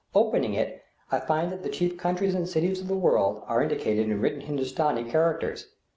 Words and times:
Opening 0.15 0.55
it, 0.55 0.81
I 1.11 1.19
find 1.19 1.51
that 1.51 1.61
the 1.61 1.69
chief 1.69 1.95
countries 1.95 2.33
and 2.33 2.49
cities 2.49 2.81
of 2.81 2.87
the 2.87 2.95
world 2.97 3.43
are 3.45 3.61
indicated 3.61 4.09
in 4.09 4.19
written 4.19 4.41
Hindostani 4.41 5.03
characters. 5.03 5.67